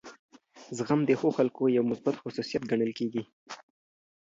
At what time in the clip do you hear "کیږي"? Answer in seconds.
2.99-3.23